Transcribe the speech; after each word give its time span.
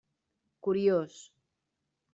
Curiós. 0.63 1.15